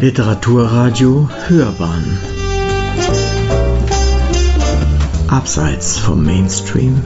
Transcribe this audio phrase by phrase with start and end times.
[0.00, 2.18] Literaturradio Hörbahn.
[5.28, 7.02] Abseits vom Mainstream.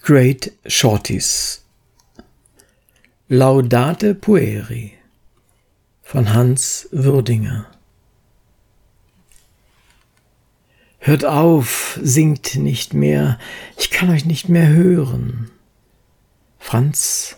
[0.00, 1.66] Great Shorties.
[3.28, 4.94] Laudate Pueri
[6.00, 7.66] von Hans Würdinger.
[10.98, 13.38] Hört auf, singt nicht mehr,
[13.76, 15.50] ich kann euch nicht mehr hören.
[16.58, 17.36] Franz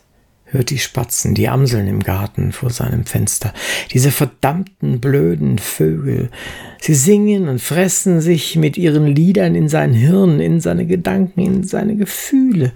[0.52, 3.52] hört die Spatzen, die Amseln im Garten vor seinem Fenster,
[3.90, 6.30] diese verdammten blöden Vögel.
[6.80, 11.64] Sie singen und fressen sich mit ihren Liedern in sein Hirn, in seine Gedanken, in
[11.64, 12.72] seine Gefühle.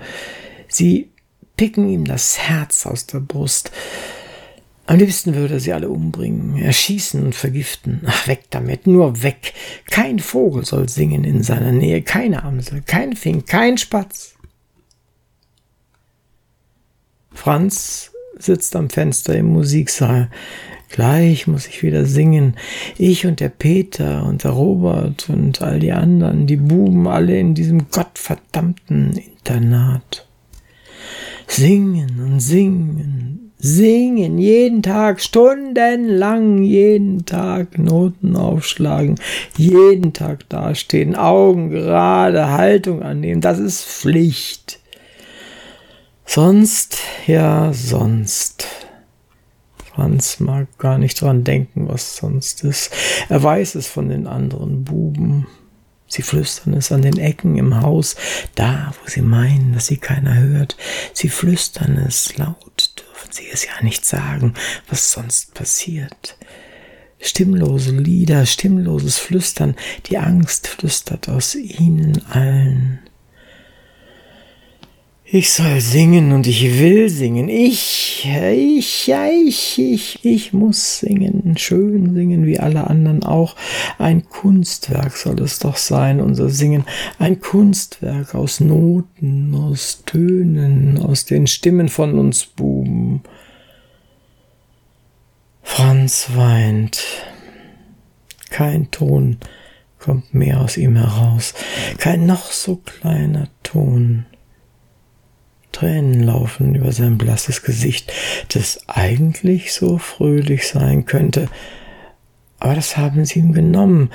[0.69, 1.11] Sie
[1.57, 3.71] picken ihm das Herz aus der Brust.
[4.89, 8.03] Am liebsten würde er sie alle umbringen, erschießen und vergiften.
[8.07, 9.53] Ach, weg damit, nur weg.
[9.91, 14.36] Kein Vogel soll singen in seiner Nähe, keine Amsel, kein Fink, kein Spatz.
[17.37, 20.31] Franz sitzt am Fenster im Musiksaal.
[20.89, 22.57] Gleich muss ich wieder singen.
[22.97, 27.55] Ich und der Peter und der Robert und all die anderen, die Buben, alle in
[27.55, 30.27] diesem gottverdammten Internat.
[31.47, 39.17] Singen und singen, singen, jeden Tag, stundenlang, jeden Tag Noten aufschlagen,
[39.57, 44.81] jeden Tag dastehen, Augen gerade, Haltung annehmen, das ist Pflicht.
[46.27, 48.67] Sonst, ja, sonst.
[49.95, 52.93] Franz mag gar nicht dran denken, was sonst ist.
[53.31, 55.47] Er weiß es von den anderen Buben.
[56.09, 58.15] Sie flüstern es an den Ecken im Haus,
[58.55, 60.77] da, wo sie meinen, dass sie keiner hört.
[61.15, 64.55] Sie flüstern es laut, dürfen sie es ja nicht sagen,
[64.89, 66.37] was sonst passiert.
[67.19, 69.75] Stimmlose Lieder, stimmloses Flüstern,
[70.07, 73.01] die Angst flüstert aus ihnen allen.
[75.29, 77.49] Ich soll singen und ich will singen.
[77.49, 81.57] Ich, ich, ich, ich, ich muss singen.
[81.59, 83.57] Schön singen wie alle anderen auch.
[83.99, 86.85] Ein Kunstwerk soll es doch sein, unser Singen.
[87.19, 93.23] Ein Kunstwerk aus Noten, aus Tönen, aus den Stimmen von uns Buben.
[95.65, 97.03] Franz weint.
[98.51, 99.39] Kein Ton
[99.99, 101.53] kommt mehr aus ihm heraus.
[101.99, 104.25] Kein noch so kleiner Ton.
[105.77, 108.11] Tränen laufen über sein blasses Gesicht,
[108.55, 111.51] das eigentlich so fröhlich sein könnte.
[112.59, 114.11] Aber das haben sie ihm genommen.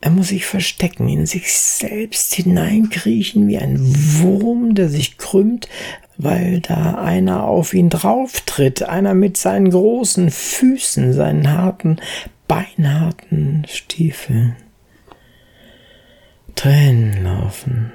[0.00, 5.68] Er muss sich verstecken, in sich selbst hineinkriechen wie ein Wurm, der sich krümmt,
[6.16, 12.00] weil da einer auf ihn drauftritt, einer mit seinen großen Füßen, seinen harten,
[12.48, 14.56] beinharten Stiefeln.
[16.54, 17.92] Tränen laufen,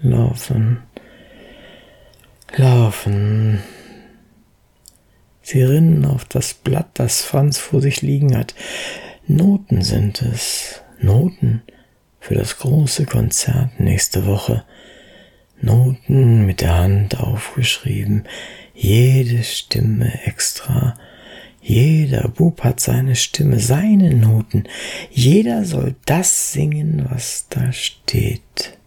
[0.00, 0.78] laufen
[2.58, 3.62] laufen.
[5.42, 8.54] Sie rinnen auf das Blatt, das Franz vor sich liegen hat.
[9.26, 10.82] Noten sind es.
[11.00, 11.62] Noten
[12.20, 14.64] für das große Konzert nächste Woche.
[15.60, 18.24] Noten mit der Hand aufgeschrieben.
[18.74, 20.96] Jede Stimme extra.
[21.60, 24.64] Jeder Bub hat seine Stimme, seine Noten.
[25.10, 28.78] Jeder soll das singen, was da steht.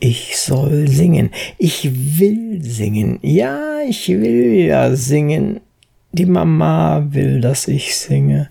[0.00, 1.30] Ich soll singen.
[1.58, 3.18] Ich will singen.
[3.22, 5.60] Ja, ich will ja singen.
[6.12, 8.48] Die Mama will, dass ich singe.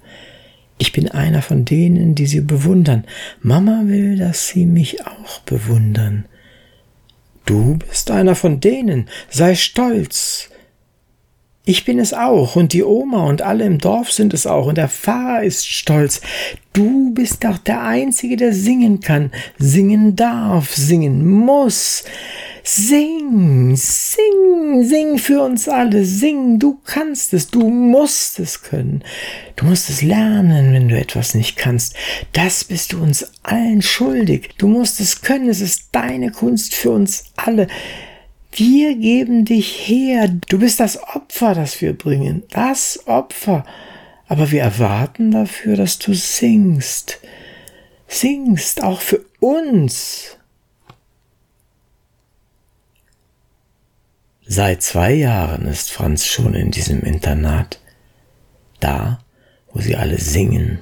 [0.78, 3.06] Ich bin einer von denen, die sie bewundern.
[3.42, 6.26] Mama will, dass sie mich auch bewundern.
[7.46, 9.08] Du bist einer von denen.
[9.30, 10.50] Sei stolz.
[11.70, 14.78] Ich bin es auch und die Oma und alle im Dorf sind es auch und
[14.78, 16.22] der Pfarrer ist stolz.
[16.72, 22.06] Du bist doch der Einzige, der singen kann, singen darf, singen muss.
[22.64, 29.04] Sing, sing, sing für uns alle, sing, du kannst es, du musst es können.
[29.58, 31.96] Du musst es lernen, wenn du etwas nicht kannst.
[32.32, 34.52] Das bist du uns allen schuldig.
[34.58, 37.68] Du musst es können, es ist deine Kunst für uns alle.
[38.60, 40.28] Wir geben dich her.
[40.50, 42.42] Du bist das Opfer, das wir bringen.
[42.50, 43.64] Das Opfer.
[44.28, 47.20] Aber wir erwarten dafür, dass du singst.
[48.08, 50.38] Singst auch für uns.
[54.48, 57.80] Seit zwei Jahren ist Franz schon in diesem Internat.
[58.80, 59.20] Da,
[59.72, 60.80] wo sie alle singen,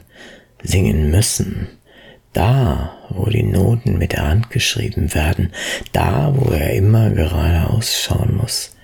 [0.64, 1.68] singen müssen,
[2.36, 5.52] da, wo die Noten mit der Hand geschrieben werden,
[5.92, 8.76] da, wo er immer geradeaus schauen muss.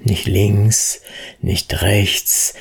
[0.00, 1.02] Nicht links,
[1.40, 2.54] nicht rechts,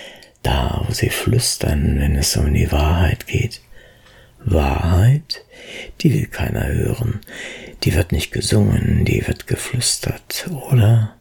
[0.44, 3.62] da, wo sie flüstern, wenn es um die Wahrheit geht.
[4.44, 5.46] Wahrheit,
[6.02, 7.22] die will keiner hören,
[7.84, 11.16] die wird nicht gesungen, die wird geflüstert, oder?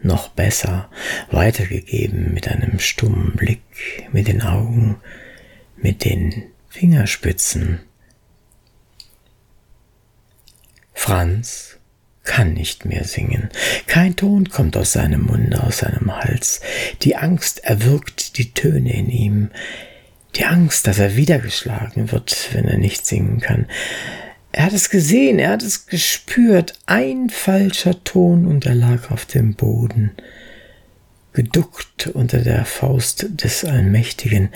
[0.00, 0.88] noch besser
[1.30, 4.96] weitergegeben mit einem stummen Blick, mit den Augen,
[5.76, 7.80] mit den Fingerspitzen.
[10.98, 11.78] Franz
[12.24, 13.50] kann nicht mehr singen.
[13.86, 16.60] Kein Ton kommt aus seinem Munde, aus seinem Hals.
[17.02, 19.50] Die Angst erwürgt die Töne in ihm.
[20.34, 23.66] Die Angst, dass er wiedergeschlagen wird, wenn er nicht singen kann.
[24.50, 26.74] Er hat es gesehen, er hat es gespürt.
[26.86, 30.10] Ein falscher Ton und er lag auf dem Boden,
[31.32, 34.50] geduckt unter der Faust des Allmächtigen.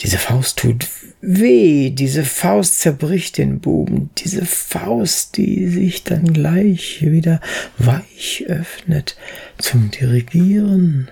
[0.00, 0.88] Diese Faust tut
[1.20, 7.40] weh, diese Faust zerbricht den Buben, diese Faust, die sich dann gleich wieder
[7.78, 9.16] weich öffnet
[9.58, 11.08] zum Dirigieren.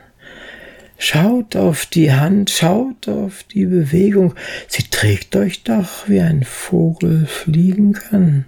[0.98, 4.34] Schaut auf die Hand, schaut auf die Bewegung,
[4.68, 8.44] sie trägt euch doch, wie ein Vogel fliegen kann.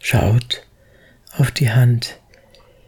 [0.00, 0.66] Schaut
[1.36, 2.18] auf die Hand,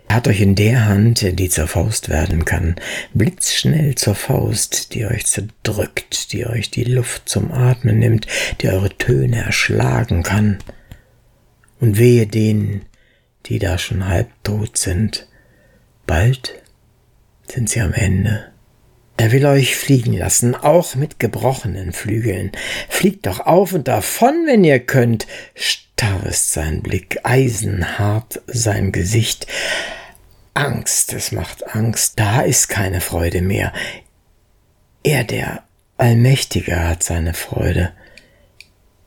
[0.09, 2.77] hat euch in der Hand, die zur Faust werden kann,
[3.15, 8.27] blitzschnell zur Faust, die euch zerdrückt, die euch die Luft zum Atmen nimmt,
[8.61, 10.59] die eure Töne erschlagen kann.
[11.81, 12.83] Und wehe denen,
[13.47, 15.29] die da schon halbtot sind.
[16.07, 16.55] Bald
[17.47, 18.47] sind sie am Ende.
[19.17, 22.53] Er will euch fliegen lassen, auch mit gebrochenen Flügeln.
[22.89, 25.27] Fliegt doch auf und davon, wenn ihr könnt.
[25.55, 29.49] Starr ist sein Blick, eisenhart sein Gesicht.
[30.59, 33.73] Angst, es macht Angst, da ist keine Freude mehr.
[35.05, 35.63] Er, der
[35.99, 37.93] Allmächtige, hat seine Freude.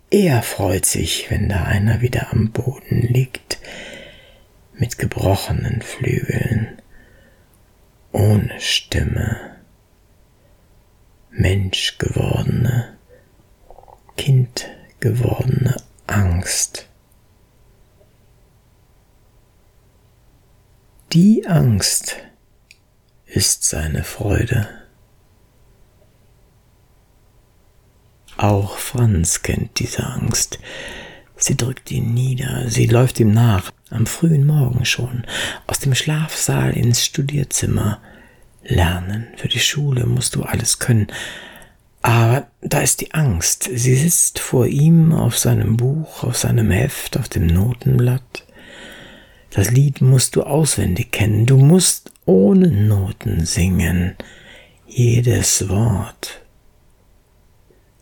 [0.09, 3.59] Er freut sich, wenn da einer wieder am Boden liegt,
[4.75, 6.81] mit gebrochenen Flügeln
[8.13, 9.57] ohne Stimme,
[11.31, 12.97] Mensch gewordene,
[14.15, 14.69] Kind
[15.01, 15.75] gewordene
[16.07, 16.70] Angst.
[21.13, 22.15] Die Angst
[23.25, 24.69] ist seine Freude.
[28.37, 30.59] Auch Franz kennt diese Angst.
[31.35, 35.25] Sie drückt ihn nieder, sie läuft ihm nach, am frühen Morgen schon,
[35.67, 37.99] aus dem Schlafsaal ins Studierzimmer.
[38.63, 41.07] Lernen, für die Schule musst du alles können.
[42.01, 43.69] Aber da ist die Angst.
[43.73, 48.45] Sie sitzt vor ihm auf seinem Buch, auf seinem Heft, auf dem Notenblatt.
[49.51, 51.45] Das Lied musst du auswendig kennen.
[51.45, 54.15] Du musst ohne Noten singen.
[54.87, 56.41] Jedes Wort.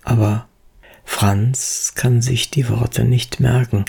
[0.04, 0.49] Aber
[1.12, 3.84] Franz kann sich die Worte nicht merken.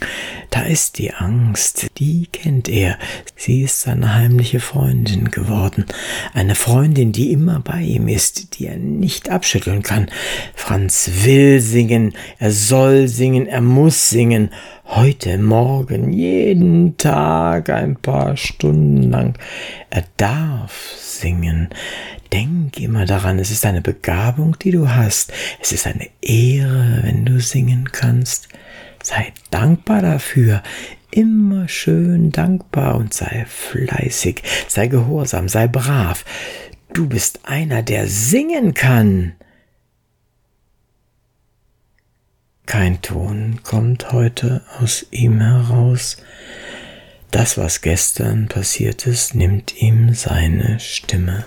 [0.48, 2.98] Da ist die Angst, die kennt er.
[3.36, 5.84] Sie ist seine heimliche Freundin geworden.
[6.32, 10.10] Eine Freundin, die immer bei ihm ist, die er nicht abschütteln kann.
[10.56, 14.50] Franz will singen, er soll singen, er muss singen.
[14.86, 19.38] Heute, morgen, jeden Tag ein paar Stunden lang.
[19.90, 21.68] Er darf singen.
[22.32, 25.32] Denk immer daran, es ist eine Begabung, die du hast.
[25.60, 28.48] Es ist eine Ehre, wenn du singen kannst.
[29.02, 30.62] Sei dankbar dafür.
[31.10, 36.24] Immer schön dankbar und sei fleißig, sei gehorsam, sei brav.
[36.92, 39.32] Du bist einer, der singen kann.
[42.66, 46.18] Kein Ton kommt heute aus ihm heraus.
[47.32, 51.44] Das, was gestern passiert ist, nimmt ihm seine Stimme.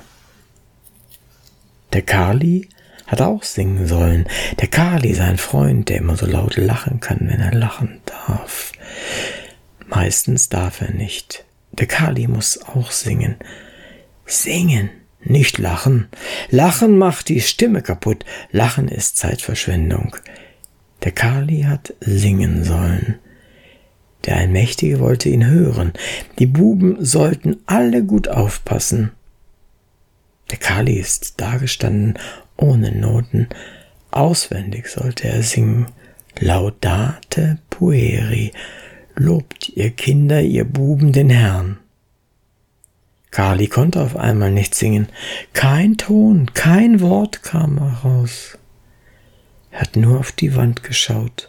[1.93, 2.69] Der Carly
[3.05, 4.25] hat auch singen sollen.
[4.59, 8.71] Der Carly, sein Freund, der immer so laut lachen kann, wenn er lachen darf.
[9.87, 11.45] Meistens darf er nicht.
[11.71, 13.35] Der Carly muss auch singen.
[14.25, 14.89] Singen,
[15.23, 16.07] nicht lachen.
[16.49, 18.25] Lachen macht die Stimme kaputt.
[18.51, 20.15] Lachen ist Zeitverschwendung.
[21.03, 23.19] Der Carly hat singen sollen.
[24.25, 25.93] Der Allmächtige wollte ihn hören.
[26.39, 29.11] Die Buben sollten alle gut aufpassen.
[30.51, 32.19] Der Kali ist dagestanden
[32.57, 33.49] ohne Noten.
[34.11, 35.87] Auswendig sollte er singen.
[36.39, 38.51] Laudate pueri.
[39.15, 41.77] Lobt ihr Kinder, ihr Buben den Herrn.
[43.31, 45.07] Kali konnte auf einmal nicht singen.
[45.53, 48.57] Kein Ton, kein Wort kam heraus.
[49.71, 51.47] Er hat nur auf die Wand geschaut.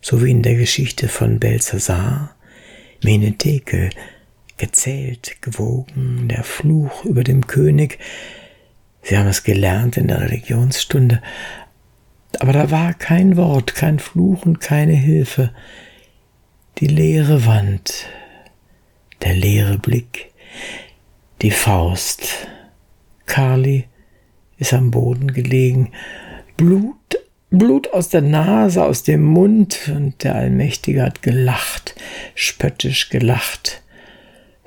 [0.00, 2.34] So wie in der Geschichte von Belsazar,
[3.02, 3.90] Menetekel,
[4.58, 7.98] gezählt, gewogen, der Fluch über dem König.
[9.02, 11.22] Sie haben es gelernt in der Religionsstunde,
[12.40, 15.50] aber da war kein Wort, kein Fluch und keine Hilfe.
[16.78, 18.06] Die leere Wand,
[19.22, 20.32] der leere Blick,
[21.42, 22.48] die Faust.
[23.26, 23.84] Carly
[24.58, 25.92] ist am Boden gelegen,
[26.56, 27.18] Blut,
[27.50, 31.94] Blut aus der Nase, aus dem Mund, und der Allmächtige hat gelacht,
[32.34, 33.82] spöttisch gelacht.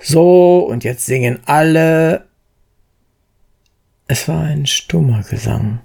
[0.03, 2.27] So, und jetzt singen alle.
[4.07, 5.79] Es war ein stummer Gesang,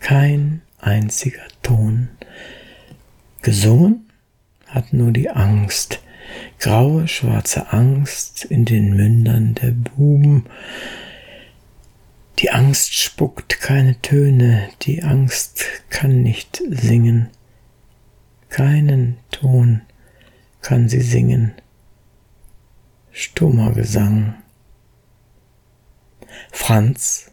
[0.00, 2.08] kein einziger Ton.
[3.42, 4.10] Gesungen
[4.66, 6.00] hat nur die Angst,
[6.58, 10.46] graue, schwarze Angst in den Mündern der Buben.
[12.38, 17.28] Die Angst spuckt keine Töne, die Angst kann nicht singen,
[18.48, 19.82] keinen Ton
[20.62, 21.54] kann sie singen.
[23.18, 24.34] Stummer Gesang.
[26.52, 27.30] Franz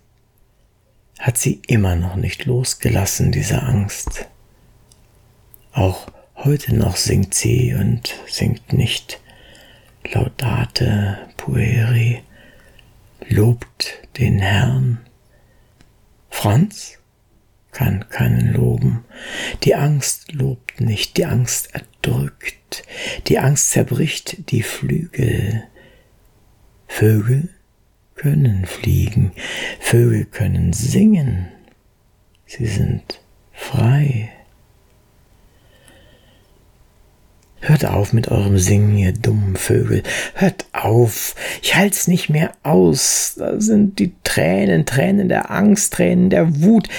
[1.19, 4.29] hat sie immer noch nicht losgelassen, diese Angst.
[5.73, 9.19] Auch heute noch singt sie und singt nicht.
[10.09, 12.23] Laudate pueri,
[13.27, 14.99] lobt den Herrn.
[16.29, 16.97] Franz
[17.73, 19.03] kann keinen loben.
[19.63, 22.83] Die Angst lobt nicht, die Angst erdrückt,
[23.27, 25.67] die Angst zerbricht die Flügel.
[26.95, 27.49] Vögel
[28.13, 29.31] können fliegen,
[29.79, 31.47] Vögel können singen,
[32.45, 33.19] sie sind
[33.51, 34.29] frei.
[37.61, 40.03] Hört auf mit eurem Singen, ihr dummen Vögel.
[40.35, 41.33] Hört auf.
[41.63, 43.35] Ich halt's nicht mehr aus.
[43.37, 46.89] Da sind die Tränen, Tränen der Angst, Tränen der Wut.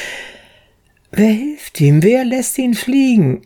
[1.12, 2.02] Wer hilft ihm?
[2.02, 3.42] Wer lässt ihn fliegen?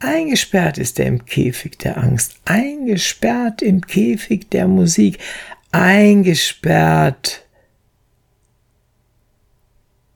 [0.00, 5.18] Eingesperrt ist er im Käfig der Angst, eingesperrt im Käfig der Musik,
[5.74, 7.44] eingesperrt.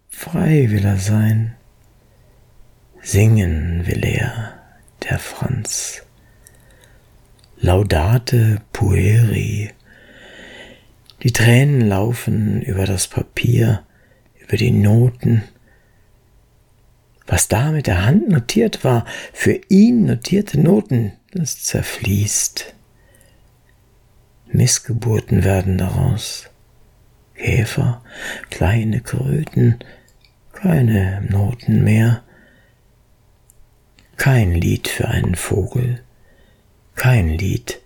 [0.08, 1.56] Frei will er sein,
[3.02, 4.54] singen will er,
[5.02, 6.02] der Franz.
[7.56, 9.72] Laudate pueri.
[11.24, 13.84] Die Tränen laufen über das Papier,
[14.40, 15.42] über die Noten.
[17.26, 22.74] Was da mit der Hand notiert war, für ihn notierte Noten, das zerfließt.
[24.50, 26.50] Missgeburten werden daraus.
[27.35, 28.02] Käfer,
[28.50, 29.78] kleine Kröten,
[30.52, 32.23] keine Noten mehr.
[34.17, 36.00] Kein Lied für einen Vogel
[36.99, 37.81] kein Lied,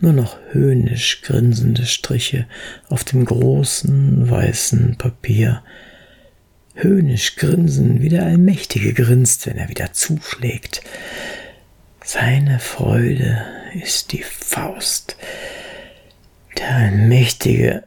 [0.00, 2.46] nur noch höhnisch grinsende Striche
[2.88, 5.62] auf dem großen weißen Papier.
[6.74, 10.82] Höhnisch grinsen, wie der Allmächtige grinst, wenn er wieder zuschlägt.
[12.04, 13.46] Seine Freude
[13.80, 15.16] ist die Faust.
[16.64, 17.82] Der Allmächtige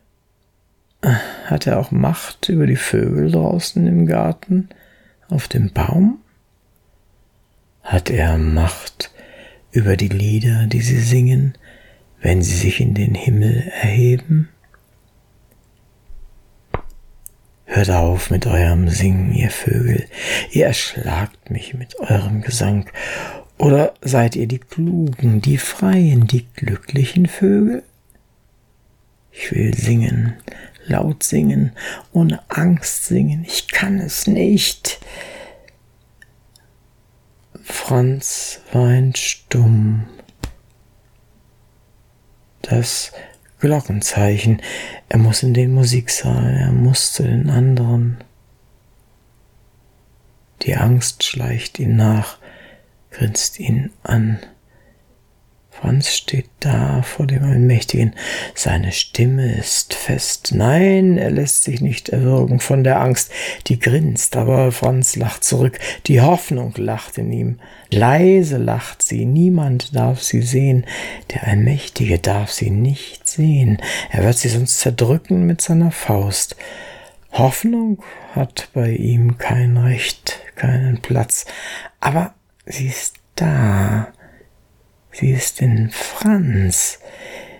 [1.02, 1.16] äh,
[1.46, 4.70] hat er auch Macht über die Vögel draußen im Garten,
[5.30, 6.20] auf dem Baum?
[7.82, 9.10] Hat er Macht
[9.72, 11.56] über die Lieder, die sie singen,
[12.22, 14.50] wenn sie sich in den Himmel erheben?
[17.66, 20.06] Hört auf mit eurem Singen, ihr Vögel,
[20.52, 22.88] ihr erschlagt mich mit eurem Gesang.
[23.58, 27.82] Oder seid ihr die klugen, die freien, die glücklichen Vögel?
[29.40, 30.34] Ich will singen,
[30.86, 31.72] laut singen,
[32.12, 35.00] ohne Angst singen, ich kann es nicht.
[37.62, 40.08] Franz weint stumm.
[42.64, 43.12] Das
[43.60, 44.62] Glockenzeichen.
[45.08, 48.18] Er muss in den Musiksaal, er muss zu den anderen.
[50.64, 52.40] Die Angst schleicht ihm nach,
[53.12, 54.40] grinst ihn an.
[55.80, 58.16] Franz steht da vor dem Allmächtigen.
[58.56, 60.54] Seine Stimme ist fest.
[60.56, 63.32] Nein, er lässt sich nicht erwürgen von der Angst.
[63.68, 65.78] Die grinst, aber Franz lacht zurück.
[66.08, 67.60] Die Hoffnung lacht in ihm.
[67.92, 69.26] Leise lacht sie.
[69.26, 70.86] Niemand darf sie sehen.
[71.32, 73.80] Der Allmächtige darf sie nicht sehen.
[74.10, 76.56] Er wird sie sonst zerdrücken mit seiner Faust.
[77.34, 78.02] Hoffnung
[78.34, 81.46] hat bei ihm kein Recht, keinen Platz.
[82.00, 82.34] Aber
[82.66, 84.08] sie ist da
[85.20, 87.00] Sie ist in Franz.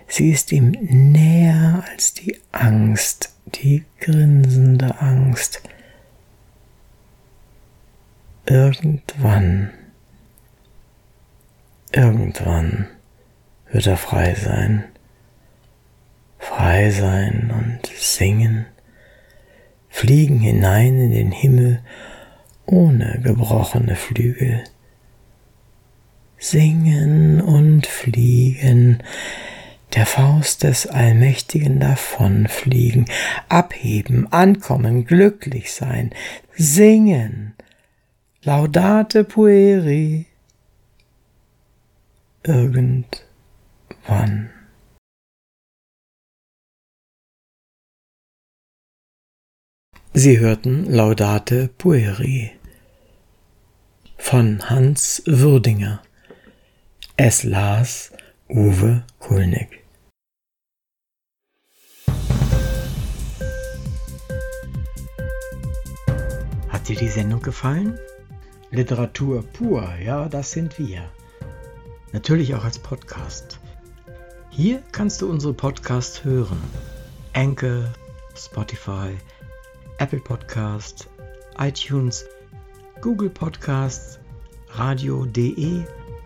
[0.08, 5.64] Sie ist ihm näher als die Angst, die grinsende Angst.
[8.46, 9.72] Irgendwann,
[11.92, 12.90] irgendwann
[13.72, 14.84] wird er frei sein.
[16.38, 18.68] Frei sein und singen,
[19.90, 21.82] fliegen hinein in den Himmel
[22.68, 24.64] ohne gebrochene Flügel
[26.38, 29.04] singen und fliegen,
[29.96, 33.06] der Faust des Allmächtigen davonfliegen,
[33.50, 36.12] abheben, ankommen, glücklich sein,
[36.56, 37.56] singen,
[38.44, 40.28] laudate pueri,
[42.44, 44.52] irgendwann.
[50.14, 52.52] Sie hörten Laudate Pueri
[54.18, 56.02] von Hans Würdinger.
[57.20, 58.12] Es las
[58.48, 59.84] Uwe Kulnig.
[66.70, 67.98] Hat dir die Sendung gefallen?
[68.70, 71.10] Literatur pur, ja, das sind wir.
[72.14, 73.60] Natürlich auch als Podcast.
[74.52, 76.62] Hier kannst du unsere Podcasts hören.
[77.34, 77.92] Anchor,
[78.36, 79.18] Spotify,
[79.98, 81.10] Apple Podcast,
[81.58, 82.28] iTunes,
[83.02, 84.20] Google Podcasts,
[84.70, 85.84] radio.de